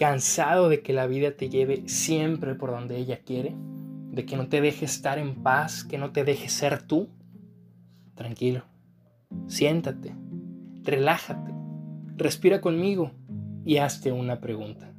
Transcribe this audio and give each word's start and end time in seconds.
cansado 0.00 0.70
de 0.70 0.80
que 0.80 0.94
la 0.94 1.06
vida 1.06 1.32
te 1.32 1.50
lleve 1.50 1.86
siempre 1.86 2.54
por 2.54 2.70
donde 2.70 2.96
ella 2.96 3.20
quiere, 3.22 3.54
de 3.54 4.24
que 4.24 4.34
no 4.34 4.48
te 4.48 4.62
deje 4.62 4.86
estar 4.86 5.18
en 5.18 5.42
paz, 5.42 5.84
que 5.84 5.98
no 5.98 6.10
te 6.10 6.24
deje 6.24 6.48
ser 6.48 6.80
tú, 6.80 7.10
tranquilo, 8.14 8.64
siéntate, 9.46 10.14
relájate, 10.84 11.52
respira 12.16 12.62
conmigo 12.62 13.12
y 13.66 13.76
hazte 13.76 14.10
una 14.10 14.40
pregunta. 14.40 14.90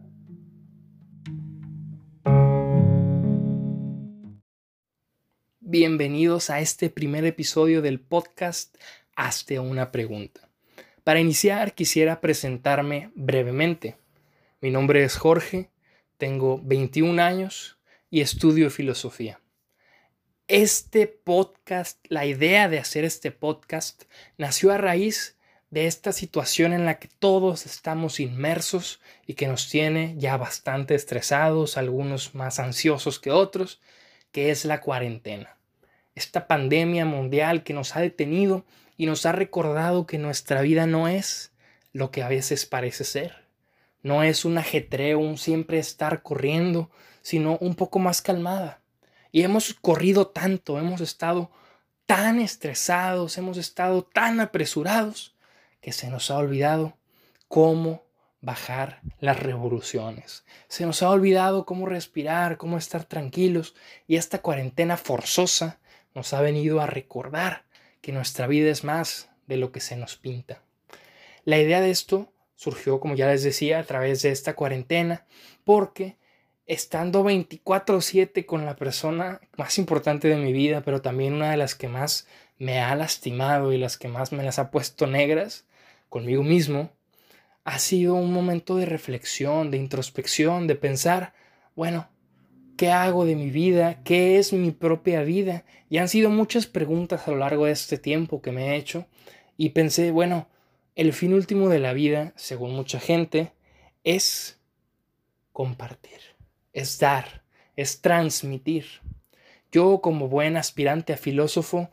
Bienvenidos 5.61 6.51
a 6.51 6.59
este 6.59 6.91
primer 6.91 7.25
episodio 7.25 7.81
del 7.81 7.99
podcast 7.99 8.77
Hazte 9.15 9.59
una 9.59 9.91
pregunta. 9.91 10.47
Para 11.03 11.19
iniciar 11.19 11.73
quisiera 11.73 12.21
presentarme 12.21 13.09
brevemente. 13.15 14.00
Mi 14.63 14.69
nombre 14.69 15.03
es 15.03 15.17
Jorge, 15.17 15.71
tengo 16.19 16.61
21 16.61 17.19
años 17.19 17.79
y 18.11 18.21
estudio 18.21 18.69
filosofía. 18.69 19.41
Este 20.47 21.07
podcast, 21.07 21.97
la 22.09 22.27
idea 22.27 22.69
de 22.69 22.77
hacer 22.77 23.03
este 23.03 23.31
podcast 23.31 24.03
nació 24.37 24.71
a 24.71 24.77
raíz 24.77 25.35
de 25.71 25.87
esta 25.87 26.11
situación 26.11 26.73
en 26.73 26.85
la 26.85 26.99
que 26.99 27.07
todos 27.07 27.65
estamos 27.65 28.19
inmersos 28.19 29.01
y 29.25 29.33
que 29.33 29.47
nos 29.47 29.67
tiene 29.67 30.13
ya 30.19 30.37
bastante 30.37 30.93
estresados, 30.93 31.75
algunos 31.75 32.35
más 32.35 32.59
ansiosos 32.59 33.19
que 33.19 33.31
otros, 33.31 33.81
que 34.31 34.51
es 34.51 34.63
la 34.63 34.79
cuarentena. 34.79 35.57
Esta 36.13 36.45
pandemia 36.45 37.05
mundial 37.05 37.63
que 37.63 37.73
nos 37.73 37.95
ha 37.95 38.01
detenido 38.01 38.63
y 38.95 39.07
nos 39.07 39.25
ha 39.25 39.31
recordado 39.31 40.05
que 40.05 40.19
nuestra 40.19 40.61
vida 40.61 40.85
no 40.85 41.07
es 41.07 41.51
lo 41.93 42.11
que 42.11 42.21
a 42.21 42.29
veces 42.29 42.67
parece 42.67 43.05
ser. 43.05 43.41
No 44.03 44.23
es 44.23 44.45
un 44.45 44.57
ajetreo, 44.57 45.19
un 45.19 45.37
siempre 45.37 45.79
estar 45.79 46.23
corriendo, 46.23 46.89
sino 47.21 47.57
un 47.59 47.75
poco 47.75 47.99
más 47.99 48.21
calmada. 48.21 48.81
Y 49.31 49.43
hemos 49.43 49.73
corrido 49.73 50.27
tanto, 50.27 50.79
hemos 50.79 51.01
estado 51.01 51.51
tan 52.05 52.39
estresados, 52.39 53.37
hemos 53.37 53.57
estado 53.57 54.03
tan 54.03 54.39
apresurados, 54.39 55.35
que 55.81 55.91
se 55.91 56.09
nos 56.09 56.29
ha 56.29 56.37
olvidado 56.37 56.97
cómo 57.47 58.03
bajar 58.41 59.01
las 59.19 59.39
revoluciones. 59.39 60.43
Se 60.67 60.85
nos 60.85 61.03
ha 61.03 61.09
olvidado 61.09 61.65
cómo 61.65 61.85
respirar, 61.85 62.57
cómo 62.57 62.77
estar 62.77 63.05
tranquilos. 63.05 63.75
Y 64.07 64.15
esta 64.15 64.41
cuarentena 64.41 64.97
forzosa 64.97 65.79
nos 66.13 66.33
ha 66.33 66.41
venido 66.41 66.81
a 66.81 66.87
recordar 66.87 67.63
que 68.01 68.11
nuestra 68.11 68.47
vida 68.47 68.71
es 68.71 68.83
más 68.83 69.29
de 69.47 69.57
lo 69.57 69.71
que 69.71 69.79
se 69.79 69.95
nos 69.95 70.17
pinta. 70.17 70.61
La 71.45 71.59
idea 71.59 71.81
de 71.81 71.91
esto 71.91 72.31
surgió, 72.61 72.99
como 72.99 73.15
ya 73.15 73.25
les 73.25 73.41
decía, 73.41 73.79
a 73.79 73.83
través 73.83 74.21
de 74.21 74.29
esta 74.29 74.55
cuarentena, 74.55 75.25
porque 75.63 76.17
estando 76.67 77.23
24/7 77.23 78.45
con 78.45 78.67
la 78.67 78.75
persona 78.75 79.41
más 79.57 79.79
importante 79.79 80.27
de 80.27 80.35
mi 80.35 80.53
vida, 80.53 80.81
pero 80.81 81.01
también 81.01 81.33
una 81.33 81.49
de 81.49 81.57
las 81.57 81.73
que 81.73 81.87
más 81.87 82.27
me 82.59 82.79
ha 82.79 82.95
lastimado 82.95 83.73
y 83.73 83.79
las 83.79 83.97
que 83.97 84.09
más 84.09 84.31
me 84.31 84.43
las 84.43 84.59
ha 84.59 84.69
puesto 84.69 85.07
negras, 85.07 85.65
conmigo 86.07 86.43
mismo, 86.43 86.91
ha 87.63 87.79
sido 87.79 88.13
un 88.13 88.31
momento 88.31 88.75
de 88.77 88.85
reflexión, 88.85 89.71
de 89.71 89.77
introspección, 89.77 90.67
de 90.67 90.75
pensar, 90.75 91.33
bueno, 91.75 92.09
¿qué 92.77 92.91
hago 92.91 93.25
de 93.25 93.35
mi 93.35 93.49
vida? 93.49 94.03
¿Qué 94.03 94.37
es 94.37 94.53
mi 94.53 94.69
propia 94.69 95.23
vida? 95.23 95.65
Y 95.89 95.97
han 95.97 96.09
sido 96.09 96.29
muchas 96.29 96.67
preguntas 96.67 97.27
a 97.27 97.31
lo 97.31 97.37
largo 97.37 97.65
de 97.65 97.71
este 97.71 97.97
tiempo 97.97 98.43
que 98.43 98.51
me 98.51 98.67
he 98.67 98.75
hecho 98.75 99.07
y 99.57 99.69
pensé, 99.69 100.11
bueno, 100.11 100.47
el 100.95 101.13
fin 101.13 101.33
último 101.33 101.69
de 101.69 101.79
la 101.79 101.93
vida, 101.93 102.33
según 102.35 102.75
mucha 102.75 102.99
gente, 102.99 103.53
es 104.03 104.59
compartir, 105.53 106.19
es 106.73 106.99
dar, 106.99 107.43
es 107.75 108.01
transmitir. 108.01 108.85
Yo 109.71 110.01
como 110.01 110.27
buen 110.27 110.57
aspirante 110.57 111.13
a 111.13 111.17
filósofo, 111.17 111.89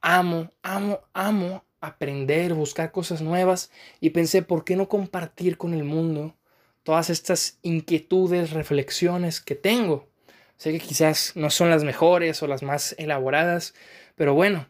amo, 0.00 0.52
amo, 0.62 1.00
amo 1.14 1.64
aprender, 1.80 2.54
buscar 2.54 2.92
cosas 2.92 3.20
nuevas 3.20 3.70
y 4.00 4.10
pensé, 4.10 4.42
¿por 4.42 4.64
qué 4.64 4.76
no 4.76 4.88
compartir 4.88 5.56
con 5.56 5.74
el 5.74 5.84
mundo 5.84 6.36
todas 6.82 7.10
estas 7.10 7.58
inquietudes, 7.62 8.50
reflexiones 8.50 9.40
que 9.40 9.54
tengo? 9.54 10.08
Sé 10.56 10.72
que 10.72 10.80
quizás 10.80 11.32
no 11.34 11.50
son 11.50 11.70
las 11.70 11.84
mejores 11.84 12.42
o 12.42 12.46
las 12.46 12.62
más 12.62 12.94
elaboradas, 12.98 13.74
pero 14.14 14.34
bueno, 14.34 14.68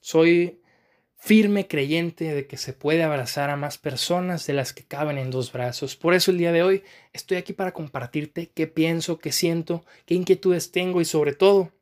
soy 0.00 0.60
firme 1.16 1.66
creyente 1.66 2.34
de 2.34 2.46
que 2.46 2.56
se 2.56 2.72
puede 2.72 3.02
abrazar 3.02 3.50
a 3.50 3.56
más 3.56 3.78
personas 3.78 4.46
de 4.46 4.52
las 4.52 4.72
que 4.72 4.84
caben 4.84 5.18
en 5.18 5.30
dos 5.30 5.52
brazos. 5.52 5.96
Por 5.96 6.14
eso 6.14 6.30
el 6.30 6.38
día 6.38 6.52
de 6.52 6.62
hoy 6.62 6.84
estoy 7.12 7.38
aquí 7.38 7.52
para 7.52 7.72
compartirte 7.72 8.50
qué 8.54 8.66
pienso, 8.66 9.18
qué 9.18 9.32
siento, 9.32 9.84
qué 10.04 10.14
inquietudes 10.14 10.70
tengo 10.70 11.00
y 11.00 11.04
sobre 11.04 11.32
todo 11.32 11.72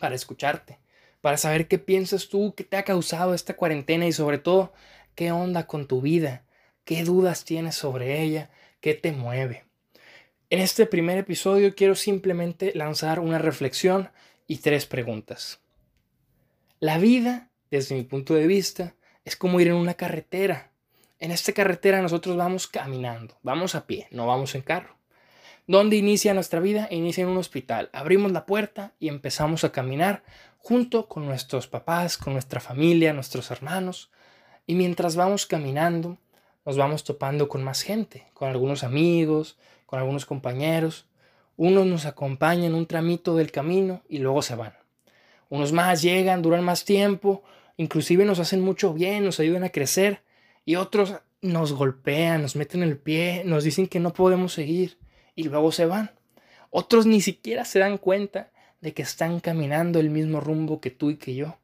para 0.00 0.14
escucharte, 0.14 0.78
para 1.20 1.36
saber 1.36 1.68
qué 1.68 1.78
piensas 1.78 2.28
tú, 2.28 2.54
qué 2.56 2.64
te 2.64 2.76
ha 2.76 2.84
causado 2.84 3.34
esta 3.34 3.54
cuarentena 3.54 4.06
y 4.06 4.12
sobre 4.12 4.38
todo 4.38 4.72
qué 5.14 5.30
onda 5.30 5.66
con 5.66 5.86
tu 5.86 6.00
vida, 6.00 6.44
qué 6.84 7.04
dudas 7.04 7.44
tienes 7.44 7.76
sobre 7.76 8.22
ella, 8.22 8.50
qué 8.80 8.94
te 8.94 9.12
mueve. 9.12 9.64
En 10.50 10.60
este 10.60 10.86
primer 10.86 11.18
episodio 11.18 11.74
quiero 11.74 11.94
simplemente 11.94 12.72
lanzar 12.74 13.20
una 13.20 13.38
reflexión 13.38 14.10
y 14.46 14.58
tres 14.58 14.86
preguntas. 14.86 15.60
La 16.80 16.98
vida 16.98 17.50
desde 17.74 17.94
mi 17.94 18.02
punto 18.02 18.34
de 18.34 18.46
vista, 18.46 18.94
es 19.24 19.36
como 19.36 19.60
ir 19.60 19.68
en 19.68 19.74
una 19.74 19.94
carretera. 19.94 20.70
En 21.18 21.30
esta 21.30 21.52
carretera 21.52 22.02
nosotros 22.02 22.36
vamos 22.36 22.66
caminando, 22.66 23.36
vamos 23.42 23.74
a 23.74 23.86
pie, 23.86 24.08
no 24.10 24.26
vamos 24.26 24.54
en 24.54 24.62
carro. 24.62 24.96
¿Dónde 25.66 25.96
inicia 25.96 26.34
nuestra 26.34 26.60
vida? 26.60 26.88
Inicia 26.90 27.22
en 27.22 27.30
un 27.30 27.38
hospital. 27.38 27.88
Abrimos 27.92 28.32
la 28.32 28.44
puerta 28.44 28.92
y 29.00 29.08
empezamos 29.08 29.64
a 29.64 29.72
caminar 29.72 30.22
junto 30.58 31.08
con 31.08 31.24
nuestros 31.24 31.66
papás, 31.66 32.18
con 32.18 32.34
nuestra 32.34 32.60
familia, 32.60 33.12
nuestros 33.12 33.50
hermanos. 33.50 34.10
Y 34.66 34.74
mientras 34.74 35.16
vamos 35.16 35.46
caminando, 35.46 36.18
nos 36.66 36.76
vamos 36.76 37.02
topando 37.04 37.48
con 37.48 37.64
más 37.64 37.82
gente, 37.82 38.26
con 38.34 38.50
algunos 38.50 38.84
amigos, 38.84 39.56
con 39.86 39.98
algunos 39.98 40.26
compañeros. 40.26 41.06
Unos 41.56 41.86
nos 41.86 42.04
acompañan 42.04 42.74
un 42.74 42.86
tramito 42.86 43.34
del 43.34 43.50
camino 43.50 44.02
y 44.08 44.18
luego 44.18 44.42
se 44.42 44.54
van. 44.54 44.74
Unos 45.48 45.72
más 45.72 46.02
llegan, 46.02 46.42
duran 46.42 46.64
más 46.64 46.84
tiempo, 46.84 47.42
inclusive 47.76 48.24
nos 48.24 48.38
hacen 48.38 48.60
mucho 48.60 48.92
bien, 48.92 49.24
nos 49.24 49.40
ayudan 49.40 49.64
a 49.64 49.70
crecer 49.70 50.22
y 50.64 50.76
otros 50.76 51.14
nos 51.42 51.72
golpean, 51.72 52.42
nos 52.42 52.56
meten 52.56 52.82
el 52.82 52.96
pie, 52.96 53.42
nos 53.44 53.64
dicen 53.64 53.86
que 53.86 54.00
no 54.00 54.12
podemos 54.12 54.52
seguir 54.52 54.98
y 55.34 55.44
luego 55.44 55.72
se 55.72 55.86
van. 55.86 56.12
Otros 56.70 57.06
ni 57.06 57.20
siquiera 57.20 57.64
se 57.64 57.78
dan 57.78 57.98
cuenta 57.98 58.50
de 58.80 58.94
que 58.94 59.02
están 59.02 59.40
caminando 59.40 60.00
el 60.00 60.10
mismo 60.10 60.40
rumbo 60.40 60.80
que 60.80 60.90
tú 60.90 61.10
y 61.10 61.16
que 61.16 61.34
yo. 61.34 61.58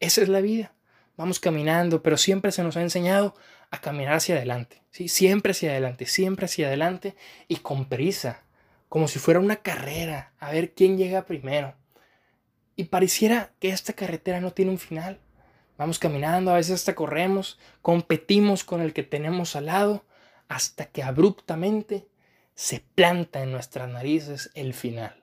Esa 0.00 0.22
es 0.22 0.28
la 0.28 0.40
vida. 0.40 0.74
Vamos 1.16 1.40
caminando, 1.40 2.02
pero 2.02 2.16
siempre 2.16 2.52
se 2.52 2.62
nos 2.62 2.76
ha 2.76 2.82
enseñado 2.82 3.34
a 3.70 3.80
caminar 3.80 4.14
hacia 4.14 4.36
adelante. 4.36 4.82
¿sí? 4.90 5.08
Siempre 5.08 5.52
hacia 5.52 5.70
adelante, 5.70 6.06
siempre 6.06 6.44
hacia 6.44 6.66
adelante 6.66 7.16
y 7.48 7.56
con 7.56 7.88
prisa, 7.88 8.44
como 8.88 9.08
si 9.08 9.18
fuera 9.18 9.40
una 9.40 9.56
carrera, 9.56 10.32
a 10.38 10.52
ver 10.52 10.72
quién 10.74 10.98
llega 10.98 11.26
primero. 11.26 11.74
Y 12.76 12.84
pareciera 12.84 13.52
que 13.58 13.70
esta 13.70 13.94
carretera 13.94 14.40
no 14.40 14.52
tiene 14.52 14.70
un 14.70 14.78
final. 14.78 15.18
Vamos 15.78 15.98
caminando, 15.98 16.50
a 16.50 16.56
veces 16.56 16.74
hasta 16.74 16.94
corremos, 16.94 17.58
competimos 17.82 18.64
con 18.64 18.80
el 18.82 18.92
que 18.92 19.02
tenemos 19.02 19.56
al 19.56 19.66
lado, 19.66 20.04
hasta 20.48 20.86
que 20.86 21.02
abruptamente 21.02 22.06
se 22.54 22.82
planta 22.94 23.42
en 23.42 23.52
nuestras 23.52 23.88
narices 23.88 24.50
el 24.54 24.74
final. 24.74 25.16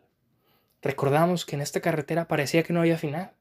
Recordamos 0.81 1.45
que 1.45 1.55
en 1.55 1.61
esta 1.61 1.79
carretera 1.79 2.27
parecía 2.27 2.63
que 2.63 2.73
no 2.73 2.81
había 2.81 2.97
final. 2.97 3.31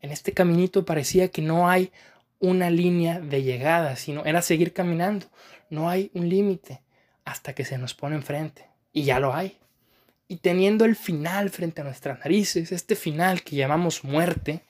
En 0.00 0.12
este 0.12 0.32
caminito 0.32 0.84
parecía 0.84 1.28
que 1.28 1.42
no 1.42 1.68
hay 1.68 1.92
una 2.38 2.70
línea 2.70 3.20
de 3.20 3.42
llegada, 3.42 3.96
sino 3.96 4.24
era 4.24 4.40
seguir 4.42 4.72
caminando. 4.72 5.26
No 5.68 5.88
hay 5.88 6.10
un 6.14 6.28
límite 6.28 6.82
hasta 7.24 7.54
que 7.54 7.64
se 7.64 7.76
nos 7.76 7.94
pone 7.94 8.16
enfrente. 8.16 8.68
Y 8.92 9.04
ya 9.04 9.18
lo 9.18 9.34
hay 9.34 9.58
y 10.28 10.36
teniendo 10.36 10.84
el 10.84 10.96
final 10.96 11.50
frente 11.50 11.80
a 11.80 11.84
nuestras 11.84 12.18
narices, 12.18 12.72
este 12.72 12.96
final 12.96 13.42
que 13.42 13.56
llamamos 13.56 14.04
muerte, 14.04 14.62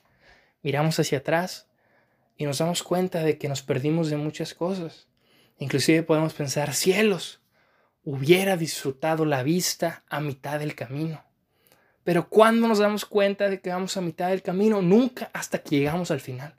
miramos 0.61 0.99
hacia 0.99 1.19
atrás 1.19 1.67
y 2.37 2.45
nos 2.45 2.59
damos 2.59 2.83
cuenta 2.83 3.23
de 3.23 3.37
que 3.37 3.49
nos 3.49 3.63
perdimos 3.63 4.09
de 4.09 4.17
muchas 4.17 4.53
cosas. 4.53 5.07
Inclusive 5.57 6.03
podemos 6.03 6.33
pensar, 6.33 6.73
cielos, 6.73 7.41
hubiera 8.03 8.55
disfrutado 8.55 9.25
la 9.25 9.43
vista 9.43 10.03
a 10.07 10.19
mitad 10.19 10.59
del 10.59 10.75
camino. 10.75 11.23
Pero 12.03 12.29
cuando 12.29 12.67
nos 12.67 12.77
damos 12.77 13.03
cuenta 13.05 13.49
de 13.49 13.59
que 13.59 13.69
vamos 13.69 13.97
a 13.97 14.01
mitad 14.01 14.29
del 14.29 14.41
camino? 14.41 14.81
Nunca 14.81 15.29
hasta 15.33 15.57
que 15.59 15.77
llegamos 15.77 16.09
al 16.09 16.21
final. 16.21 16.53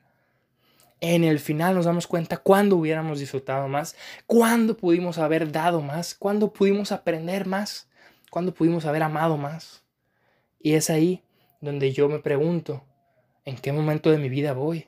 En 1.01 1.23
el 1.23 1.39
final 1.39 1.73
nos 1.73 1.85
damos 1.85 2.05
cuenta 2.05 2.37
cuándo 2.37 2.75
hubiéramos 2.75 3.19
disfrutado 3.19 3.67
más, 3.67 3.95
cuándo 4.27 4.77
pudimos 4.77 5.17
haber 5.17 5.51
dado 5.51 5.81
más, 5.81 6.13
cuándo 6.13 6.53
pudimos 6.53 6.91
aprender 6.91 7.47
más. 7.47 7.88
¿Cuándo 8.29 8.53
pudimos 8.53 8.85
haber 8.85 9.03
amado 9.03 9.37
más? 9.37 9.83
Y 10.59 10.73
es 10.73 10.89
ahí 10.89 11.23
donde 11.61 11.91
yo 11.91 12.07
me 12.09 12.19
pregunto, 12.19 12.85
¿en 13.45 13.57
qué 13.57 13.71
momento 13.71 14.11
de 14.11 14.17
mi 14.17 14.29
vida 14.29 14.53
voy? 14.53 14.87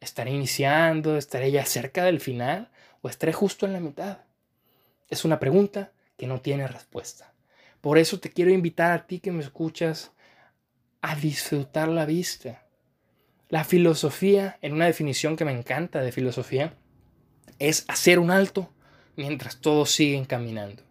¿Estaré 0.00 0.30
iniciando? 0.30 1.16
¿Estaré 1.16 1.50
ya 1.50 1.64
cerca 1.64 2.04
del 2.04 2.20
final? 2.20 2.70
¿O 3.02 3.08
estaré 3.08 3.32
justo 3.32 3.66
en 3.66 3.72
la 3.72 3.80
mitad? 3.80 4.18
Es 5.08 5.24
una 5.24 5.40
pregunta 5.40 5.92
que 6.16 6.26
no 6.26 6.40
tiene 6.40 6.68
respuesta. 6.68 7.34
Por 7.80 7.98
eso 7.98 8.20
te 8.20 8.30
quiero 8.30 8.50
invitar 8.50 8.92
a 8.92 9.06
ti 9.06 9.20
que 9.20 9.32
me 9.32 9.42
escuchas 9.42 10.12
a 11.00 11.14
disfrutar 11.16 11.88
la 11.88 12.04
vista. 12.04 12.66
La 13.48 13.64
filosofía, 13.64 14.58
en 14.62 14.74
una 14.74 14.86
definición 14.86 15.36
que 15.36 15.44
me 15.44 15.52
encanta 15.52 16.00
de 16.00 16.12
filosofía, 16.12 16.74
es 17.58 17.84
hacer 17.88 18.18
un 18.18 18.30
alto 18.30 18.72
mientras 19.16 19.60
todos 19.60 19.90
siguen 19.90 20.24
caminando. 20.24 20.87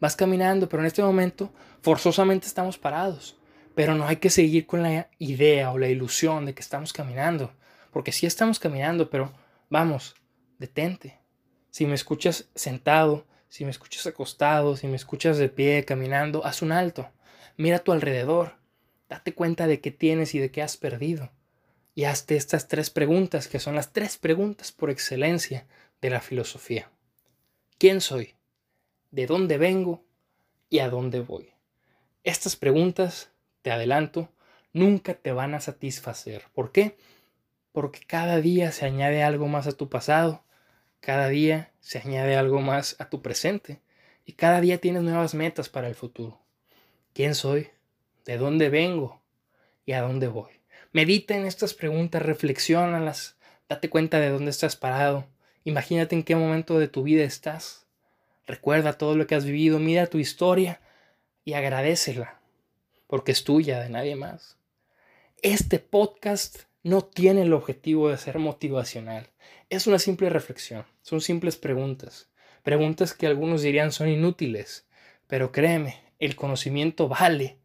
Vas 0.00 0.16
caminando, 0.16 0.68
pero 0.68 0.82
en 0.82 0.86
este 0.86 1.02
momento 1.02 1.52
forzosamente 1.82 2.46
estamos 2.46 2.78
parados. 2.78 3.36
Pero 3.74 3.94
no 3.94 4.06
hay 4.06 4.16
que 4.16 4.30
seguir 4.30 4.66
con 4.66 4.82
la 4.82 5.08
idea 5.18 5.70
o 5.70 5.78
la 5.78 5.88
ilusión 5.88 6.46
de 6.46 6.54
que 6.54 6.62
estamos 6.62 6.92
caminando. 6.92 7.52
Porque 7.92 8.12
sí 8.12 8.26
estamos 8.26 8.58
caminando, 8.58 9.10
pero 9.10 9.32
vamos, 9.68 10.16
detente. 10.58 11.18
Si 11.70 11.86
me 11.86 11.94
escuchas 11.94 12.48
sentado, 12.54 13.26
si 13.48 13.64
me 13.64 13.70
escuchas 13.70 14.06
acostado, 14.06 14.76
si 14.76 14.86
me 14.86 14.96
escuchas 14.96 15.38
de 15.38 15.48
pie, 15.48 15.84
caminando, 15.84 16.44
haz 16.44 16.62
un 16.62 16.72
alto. 16.72 17.08
Mira 17.56 17.76
a 17.76 17.80
tu 17.80 17.92
alrededor. 17.92 18.56
Date 19.08 19.34
cuenta 19.34 19.66
de 19.66 19.80
qué 19.80 19.90
tienes 19.90 20.34
y 20.34 20.38
de 20.38 20.50
qué 20.50 20.62
has 20.62 20.76
perdido. 20.76 21.30
Y 21.94 22.04
hazte 22.04 22.36
estas 22.36 22.68
tres 22.68 22.90
preguntas, 22.90 23.48
que 23.48 23.58
son 23.58 23.74
las 23.74 23.92
tres 23.92 24.16
preguntas 24.16 24.72
por 24.72 24.90
excelencia 24.90 25.66
de 26.00 26.10
la 26.10 26.20
filosofía. 26.20 26.90
¿Quién 27.78 28.00
soy? 28.00 28.34
¿De 29.10 29.26
dónde 29.26 29.58
vengo? 29.58 30.04
¿Y 30.68 30.78
a 30.78 30.88
dónde 30.88 31.18
voy? 31.18 31.50
Estas 32.22 32.54
preguntas, 32.54 33.32
te 33.60 33.72
adelanto, 33.72 34.28
nunca 34.72 35.14
te 35.14 35.32
van 35.32 35.54
a 35.54 35.60
satisfacer. 35.60 36.44
¿Por 36.54 36.70
qué? 36.70 36.96
Porque 37.72 38.00
cada 38.06 38.40
día 38.40 38.70
se 38.70 38.86
añade 38.86 39.24
algo 39.24 39.48
más 39.48 39.66
a 39.66 39.72
tu 39.72 39.88
pasado, 39.88 40.44
cada 41.00 41.28
día 41.28 41.72
se 41.80 41.98
añade 41.98 42.36
algo 42.36 42.60
más 42.60 42.94
a 43.00 43.10
tu 43.10 43.20
presente 43.20 43.80
y 44.24 44.34
cada 44.34 44.60
día 44.60 44.78
tienes 44.78 45.02
nuevas 45.02 45.34
metas 45.34 45.68
para 45.68 45.88
el 45.88 45.96
futuro. 45.96 46.40
¿Quién 47.12 47.34
soy? 47.34 47.68
¿De 48.24 48.38
dónde 48.38 48.68
vengo? 48.68 49.20
¿Y 49.86 49.92
a 49.92 50.02
dónde 50.02 50.28
voy? 50.28 50.52
Medita 50.92 51.34
en 51.34 51.46
estas 51.46 51.74
preguntas, 51.74 52.22
reflexiónalas, 52.22 53.36
date 53.68 53.90
cuenta 53.90 54.20
de 54.20 54.28
dónde 54.28 54.52
estás 54.52 54.76
parado, 54.76 55.26
imagínate 55.64 56.14
en 56.14 56.22
qué 56.22 56.36
momento 56.36 56.78
de 56.78 56.86
tu 56.86 57.02
vida 57.02 57.24
estás, 57.24 57.88
recuerda 58.50 58.98
todo 58.98 59.16
lo 59.16 59.26
que 59.26 59.36
has 59.36 59.44
vivido, 59.44 59.78
mira 59.78 60.08
tu 60.08 60.18
historia 60.18 60.80
y 61.44 61.52
agradecela, 61.52 62.40
porque 63.06 63.30
es 63.32 63.44
tuya, 63.44 63.80
de 63.80 63.88
nadie 63.88 64.16
más. 64.16 64.58
Este 65.40 65.78
podcast 65.78 66.62
no 66.82 67.02
tiene 67.02 67.42
el 67.42 67.52
objetivo 67.52 68.10
de 68.10 68.18
ser 68.18 68.38
motivacional. 68.38 69.30
Es 69.68 69.86
una 69.86 70.00
simple 70.00 70.30
reflexión, 70.30 70.84
son 71.02 71.20
simples 71.20 71.56
preguntas. 71.56 72.28
Preguntas 72.64 73.14
que 73.14 73.28
algunos 73.28 73.62
dirían 73.62 73.92
son 73.92 74.08
inútiles, 74.08 74.84
pero 75.28 75.52
créeme, 75.52 76.02
el 76.18 76.34
conocimiento 76.34 77.08
vale 77.08 77.58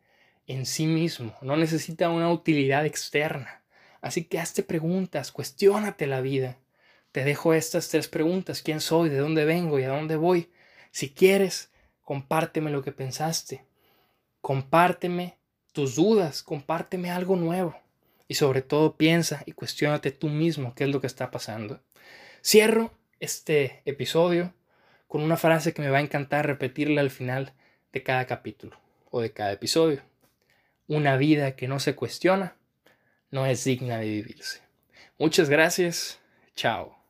en 0.45 0.67
sí 0.67 0.85
mismo, 0.85 1.35
no 1.41 1.57
necesita 1.57 2.09
una 2.09 2.31
utilidad 2.31 2.85
externa. 2.85 3.63
Así 4.01 4.25
que 4.25 4.38
hazte 4.39 4.61
preguntas, 4.61 5.31
cuestiónate 5.31 6.05
la 6.05 6.21
vida. 6.21 6.59
Te 7.11 7.23
dejo 7.23 7.55
estas 7.55 7.89
tres 7.89 8.07
preguntas, 8.07 8.61
¿quién 8.61 8.81
soy? 8.81 9.09
¿De 9.09 9.17
dónde 9.17 9.45
vengo? 9.45 9.79
¿Y 9.79 9.83
a 9.83 9.89
dónde 9.89 10.15
voy? 10.15 10.51
Si 10.95 11.09
quieres, 11.09 11.74
compárteme 12.03 12.71
lo 12.71 12.81
que 12.81 12.94
pensaste. 12.94 13.65
Compárteme 14.39 15.38
tus 15.74 15.97
dudas, 15.97 16.42
compárteme 16.42 17.12
algo 17.12 17.36
nuevo. 17.36 17.75
Y 18.30 18.36
sobre 18.36 18.62
todo 18.62 18.95
piensa 18.95 19.44
y 19.45 19.51
cuestionate 19.51 20.12
tú 20.12 20.30
mismo 20.30 20.74
qué 20.74 20.86
es 20.86 20.89
lo 20.89 21.01
que 21.01 21.07
está 21.07 21.31
pasando. 21.31 21.81
Cierro 22.42 22.94
este 23.19 23.81
episodio 23.83 24.53
con 25.09 25.21
una 25.21 25.36
frase 25.36 25.74
que 25.74 25.81
me 25.81 25.89
va 25.89 25.97
a 25.97 26.01
encantar 26.01 26.47
repetirla 26.47 27.01
al 27.01 27.12
final 27.12 27.51
de 27.91 28.01
cada 28.01 28.25
capítulo 28.25 28.80
o 29.12 29.19
de 29.19 29.33
cada 29.33 29.51
episodio. 29.51 30.01
Una 30.88 31.18
vida 31.18 31.57
que 31.57 31.68
no 31.68 31.81
se 31.81 31.94
cuestiona 31.94 32.56
no 33.31 33.45
es 33.45 33.65
digna 33.65 33.98
de 33.98 34.06
vivirse. 34.06 34.62
Muchas 35.18 35.50
gracias. 35.50 36.21
Chao. 36.56 37.04